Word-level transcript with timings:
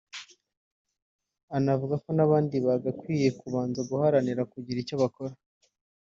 anavuga 1.57 1.95
ko 2.03 2.09
n’abandi 2.17 2.55
bagakwiye 2.67 3.27
kubanza 3.39 3.79
guharanira 3.89 4.41
kugira 4.51 4.77
icyo 4.83 4.95
bakora 5.03 5.33